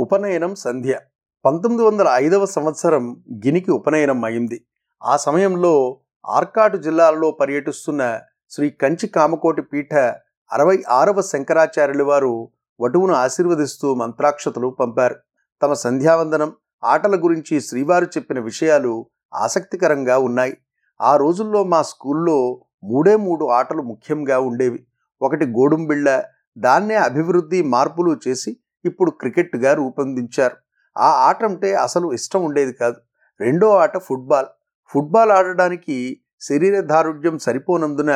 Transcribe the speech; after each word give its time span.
ఉపనయనం 0.00 0.54
సంధ్య. 0.54 0.98
పంతొమ్మిది 1.44 1.84
వందల 1.84 2.08
ఐదవ 2.12 2.44
సంవత్సరం 2.46 3.04
గినికి 3.46 3.70
ఉపనయనం 3.70 4.24
అయింది. 4.24 4.58
ఆ 5.02 5.16
సమయంలో 5.16 6.00
ఆర్కాటు 6.28 6.76
జిల్లాలో 6.76 7.30
పర్యటిస్తున్న 7.30 8.20
శ్రీ 8.50 8.70
కంచి 8.70 9.06
కామకోటి 9.06 9.62
పీఠ 9.62 9.94
అరవై 10.52 10.82
ఆరవ 10.88 11.20
శంకరాచార్యుల 11.20 12.02
వారు 12.02 12.32
వటువును 12.80 13.14
ఆశీర్వదిస్తూ 13.14 13.94
మంత్రాక్షతలు 13.94 14.68
పంపారు. 14.80 15.16
తమ 15.62 15.72
సంధ్యావందనం 15.72 16.52
ఆటల 16.84 17.16
గురించి 17.24 17.60
శ్రీవారు 17.60 18.04
చెప్పిన 18.04 18.40
విషయాలు 18.40 19.06
ఆసక్తికరంగా 19.34 20.18
ఉన్నాయి. 20.18 20.56
ఆ 21.00 21.16
రోజుల్లో 21.16 21.64
మా 21.64 21.82
స్కూల్లో 21.82 22.38
మూడే 22.84 23.16
మూడు 23.16 23.44
ఆటలు 23.44 23.82
ముఖ్యంగా 23.82 24.38
ఉండేవి. 24.40 24.86
ఒకటి 25.22 25.46
గోడుంబిళ్ళ 25.46 26.22
దాన్నే 26.58 26.94
అభివృద్ధి 26.94 27.62
మార్పులు 27.62 28.12
చేసి 28.28 28.56
ఇప్పుడు 28.84 29.10
క్రికెట్గా 29.10 29.74
రూపొందించారు. 29.74 30.56
ఆ 30.98 31.08
ఆట 31.28 31.44
అంటే 31.44 31.74
అసలు 31.74 32.12
ఇష్టం 32.12 32.44
ఉండేది 32.44 32.72
కాదు. 32.72 32.96
రెండో 33.40 33.68
ఆట 33.76 33.98
ఫుట్బాల్. 33.98 34.46
ఫుట్బాల్ 34.90 35.30
ఆడడానికి 35.30 36.20
శరీర 36.40 36.80
దారుఢ్యం 36.80 37.38
సరిపోనందున 37.38 38.12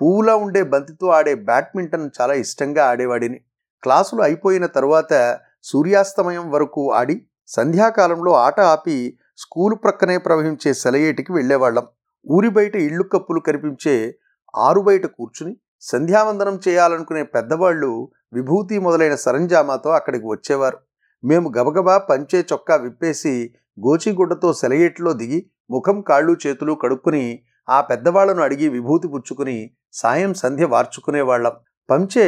పువ్వులా 0.00 0.34
ఉండే 0.36 0.62
బంతితో 0.62 1.06
ఆడే 1.06 1.34
బ్యాడ్మింటన్ 1.34 2.10
చాలా 2.20 2.34
ఇష్టంగా 2.34 2.86
ఆడేవాడిని. 2.86 3.38
క్లాసులు 3.82 4.22
అయిపోయిన 4.22 4.66
తర్వాత 4.66 5.38
సూర్యాస్తమయం 5.62 6.50
వరకు 6.50 6.92
ఆడి 6.92 7.26
సంధ్యాకాలంలో 7.48 8.32
ఆట 8.32 8.60
ఆపి 8.60 9.18
స్కూలు 9.38 9.74
ప్రక్కనే 9.74 10.18
ప్రవహించే 10.18 10.74
సెలయేటికి 10.74 11.32
వెళ్ళేవాళ్ళం. 11.32 11.86
ఊరి 12.30 12.48
బయట 12.48 12.76
ఇళ్ళు 12.76 13.02
కప్పులు 13.02 13.40
కనిపించే 13.40 14.14
ఆరు 14.56 14.80
బయట 14.80 15.06
కూర్చుని 15.06 15.56
సంధ్యావందనం 15.80 16.60
చేయాలనుకునే 16.68 17.22
పెద్దవాళ్ళు 17.22 17.90
విభూతి 18.32 18.78
మొదలైన 18.78 19.14
సరంజామాతో 19.14 19.90
అక్కడికి 19.90 20.24
వచ్చేవారు. 20.26 20.78
మేము 21.24 21.52
గబగబా 21.58 21.98
పంచే 21.98 22.44
చొక్కా 22.52 22.76
విప్పేసి 22.76 23.54
గోచిగుడ్డతో 23.80 24.52
సెలయేట్లో 24.52 25.12
దిగి 25.12 25.50
ముఖం 25.70 26.00
కాళ్ళు 26.00 26.36
చేతులు 26.46 26.72
కడుక్కుని 26.74 27.24
ఆ 27.68 27.80
పెద్దవాళ్ళను 27.80 28.42
అడిగి 28.42 28.68
విభూతి 28.68 29.08
పుచ్చుకుని 29.08 29.56
సాయం 29.92 30.34
సంధ్య 30.34 30.64
వార్చుకునేవాళ్ళం. 30.64 31.52
పంచే 31.90 32.26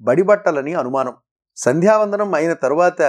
బడిబట్టలని 0.00 0.74
అనుమానం. 0.74 1.14
సంధ్యావందనం 1.56 2.34
అయిన 2.34 2.52
తరువాత 2.52 3.02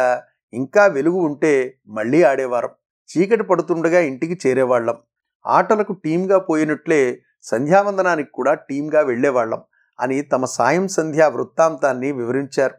ఇంకా 0.53 0.85
వెలుగు 0.85 1.19
ఉంటే 1.19 1.53
మళ్ళీ 1.87 2.23
ఆడేవారం. 2.23 2.69
చీకటి 3.09 3.43
పడుతుండగా 3.43 3.99
ఇంటికి 3.99 4.47
చేరేవాళ్ళం 4.47 4.97
ఆటలకు 5.45 5.93
టీంగా 5.93 6.37
పోయినట్లే 6.39 7.01
సంధ్యావందనానికి 7.43 8.29
కూడా 8.33 8.53
టీంగా 8.53 9.01
వెళ్ళేవాళ్ళం. 9.01 9.61
అని 9.99 10.21
తమ 10.21 10.45
సాయం 10.45 10.87
సంధ్యా 10.87 11.27
వృత్తాంతాన్ని 11.27 12.11
వివరించారు. 12.11 12.73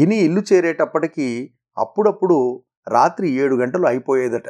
గిని 0.00 0.16
ఇల్లు 0.16 0.42
చేరేటప్పటికీ 0.52 1.50
అప్పుడప్పుడు 1.78 2.62
రాత్రి 2.88 3.30
ఏడు 3.30 3.56
గంటలు 3.56 3.86
అయిపోయేదట. 3.86 4.42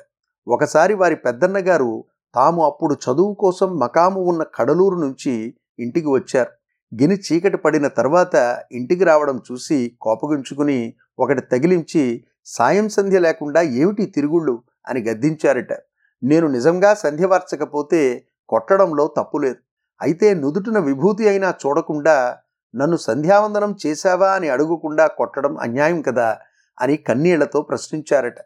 ఒకసారి 0.49 0.95
వారి 0.95 1.17
పెద్దన్నగారు 1.17 2.05
తాము 2.35 2.67
అప్పుడు 2.67 2.95
చదువు 2.95 3.35
కోసం 3.35 3.79
మకాము 3.79 4.21
ఉన్న 4.21 4.43
కడలూరు 4.55 4.97
నుంచి 4.97 5.55
ఇంటికి 5.79 6.07
వచ్చారు. 6.07 6.51
గిని 7.03 7.15
చీకటి 7.15 7.57
పడిన 7.57 7.89
తర్వాత 7.89 8.63
ఇంటికి 8.73 9.05
రావడం 9.05 9.41
చూసి 9.53 9.97
కోపగించుకుని 10.01 10.95
ఒకటి 11.19 11.41
తగిలించి 11.41 12.25
సాయం 12.45 12.89
సంధ్య 12.89 13.19
లేకుండా 13.19 13.61
ఏమిటి 13.63 14.07
తిరుగుళ్ళు? 14.07 14.63
అని 14.89 15.01
గద్దించారట. 15.01 15.73
నేను 16.23 16.47
నిజంగా 16.47 16.95
సంధ్య 16.95 17.27
వార్చకపోతే 17.27 18.25
కొట్టడంలో 18.49 19.15
తప్పులేదు 19.17 19.57
అయితే 20.03 20.35
నుదుటిన 20.35 20.79
విభూతి 20.79 21.29
అయినా 21.29 21.55
చూడకుండా 21.67 22.39
నన్ను 22.75 22.97
సంధ్యావందనం 22.97 23.77
చేశావా 23.87 24.29
అని 24.33 24.49
అడుగకుండా 24.49 25.07
కొట్టడం 25.07 25.59
అన్యాయం 25.59 26.03
కదా 26.03 26.39
అని 26.81 26.97
కన్నీళ్ళతో 26.97 27.63
ప్రశ్నించారట. 27.63 28.39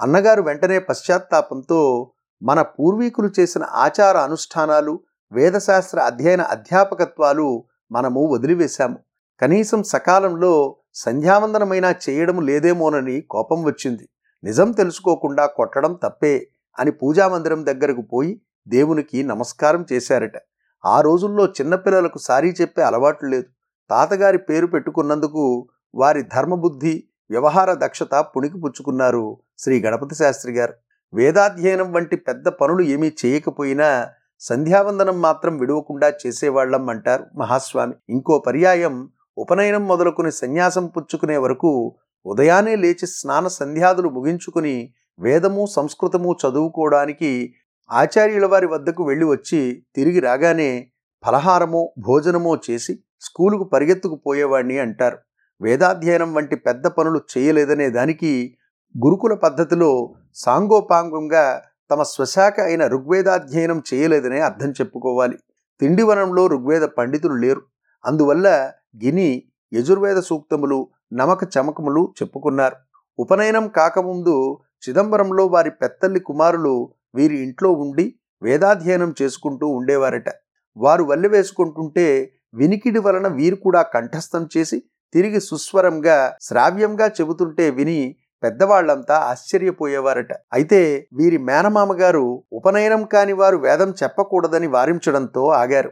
అన్నగారు 0.00 0.42
వెంటనే 0.42 0.78
పశ్చాత్తాపంతో 0.78 2.10
మన 2.42 2.62
పూర్వీకులు 2.62 3.30
చేసిన 3.40 3.64
ఆచార 3.64 4.16
అనుష్ఠానాలు 4.18 5.00
వేదశాస్త్ర 5.32 6.00
అధ్యయన 6.00 6.42
అధ్యాపకత్వాలు 6.42 7.64
మనము 7.92 8.26
వదిలివేశాము. 8.26 8.98
కనీసం 9.40 9.82
సకాలంలో 9.82 10.76
సంధ్యావందనమైనా 10.94 11.94
చేయడం 12.04 12.40
లేదేమోనని 12.46 13.20
కోపం 13.20 13.62
వచ్చింది. 13.64 14.08
నిజం 14.44 14.72
తెలుసుకోకుండా 14.72 15.46
కొట్టడం 15.46 15.92
తప్పే 16.02 16.48
అని 16.78 16.90
పూజామందిరం 16.90 17.66
దగ్గరకు 17.66 18.02
పోయి 18.02 18.40
దేవునికి 18.68 19.22
నమస్కారం 19.22 19.86
చేశారట. 19.92 20.36
ఆ 20.84 21.00
రోజుల్లో 21.00 21.46
చిన్నపిల్లలకు 21.46 22.18
సారీ 22.18 22.50
చెప్పే 22.60 22.82
అలవాటు 22.82 23.26
లేదు. 23.26 23.44
తాతగారి 23.90 24.38
పేరు 24.38 24.66
పెట్టుకున్నందుకు 24.66 25.68
వారి 25.94 26.22
ధర్మబుద్ధి 26.22 27.04
వ్యవహార 27.30 27.74
దక్షత 27.74 28.14
పుణికి 28.36 28.60
పుచ్చుకున్నారు 28.60 29.38
శ్రీ 29.58 29.80
గణపతి 29.80 30.14
శాస్త్రి 30.14 30.52
గారు. 30.52 30.74
వేదాధ్యయనం 31.14 31.92
వంటి 31.92 32.16
పెద్ద 32.16 32.48
పనులు 32.48 32.82
ఏమీ 32.82 33.12
చేయకపోయినా 33.26 34.08
సంధ్యావందనం 34.40 35.20
మాత్రం 35.20 35.58
విడవకుండా 35.58 36.12
చేసేవాళ్ళం 36.26 36.88
అంటారు 36.90 37.26
మహాస్వామి. 37.36 37.94
ఇంకో 38.08 38.38
పర్యాయం 38.38 39.08
ఉపనయనం 39.38 39.86
మొదలుకుని 39.86 40.32
సన్యాసం 40.32 40.86
పుచ్చుకునే 40.86 41.36
వరకు 41.36 41.94
ఉదయాన్నే 42.26 42.76
లేచి 42.76 43.06
స్నాన 43.06 43.48
సంధ్యాదులు 43.48 44.08
ముగించుకుని 44.08 44.92
వేదము 45.18 45.66
సంస్కృతము 45.66 46.36
చదువుకోవడానికి 46.42 47.54
ఆచార్యుల 47.90 48.46
వారి 48.46 48.66
వద్దకు 48.66 49.04
వెళ్ళి 49.04 49.24
వచ్చి 49.24 49.86
తిరిగి 49.96 50.20
రాగానే 50.20 50.90
ఫలహారమో 51.26 51.92
భోజనమో 51.98 52.56
చేసి 52.70 52.98
స్కూలుకు 53.20 53.64
పరిగెత్తుకుపోయేవాడిని 53.64 54.78
అంటారు. 54.78 55.18
వేదాధ్యయనం 55.60 56.34
వంటి 56.34 56.56
పెద్ద 56.56 56.86
పనులు 56.86 57.20
చేయలేదనే 57.38 57.90
దానికి 57.90 58.56
గురుకుల 59.04 59.34
పద్ధతిలో 59.34 60.14
సాంగోపాంగంగా 60.34 61.62
తమ 61.90 62.02
స్వశాఖ 62.02 62.60
అయిన 62.60 62.86
ఋగ్వేదాధ్యయనం 62.86 63.82
చేయలేదనే 63.94 64.40
అర్థం 64.40 64.70
చెప్పుకోవాలి. 64.70 65.38
తిండివనంలో 65.80 66.46
ఋగ్వేద 66.46 66.82
పండితులు 66.82 67.34
లేరు. 67.34 67.62
అందువల్ల 68.04 68.72
గిని 69.04 69.42
యజుర్వేద 69.74 70.16
సూక్తములు 70.16 70.88
నమక 71.12 71.44
చమకములు 71.44 72.14
చెప్పుకున్నారు. 72.22 72.76
ఉపనయనం 73.18 73.68
కాకముందు 73.68 74.58
చిదంబరంలో 74.88 75.46
వారి 75.46 75.70
పెత్తల్లి 75.70 76.20
కుమారులు 76.20 76.94
వీరి 77.14 77.36
ఇంట్లో 77.46 77.70
ఉండి 77.84 78.06
వేదాధ్యయనం 78.42 79.10
చేసుకుంటూ 79.22 79.66
ఉండేవారట. 79.78 80.28
వారు 80.76 81.02
వల్లె 81.02 81.28
వేసుకుంటుంటే 81.28 82.06
వినికిడి 82.54 82.98
వలన 82.98 83.26
వీరు 83.28 83.56
కూడా 83.56 83.82
కంఠస్థం 83.94 84.48
చేసి 84.56 84.78
తిరిగి 85.14 85.40
సుస్వరంగా 85.40 86.16
శ్రావ్యంగా 86.40 87.06
చెబుతుంటే 87.20 87.70
విని 87.70 87.98
పెద్దవాళ్ళంతా 88.42 89.16
ఆశ్చర్యపోయేవారట. 89.30 90.32
అయితే 90.52 90.80
వీరి 91.12 91.38
మేనమామ 91.48 91.92
గారు 92.00 92.24
ఉపనయనం 92.52 93.02
కాని 93.04 93.32
వారు 93.32 93.56
వేదం 93.56 93.90
చెప్పకూడదని 94.02 94.66
వారించడంతో 94.66 95.42
ఆగారు. 95.62 95.90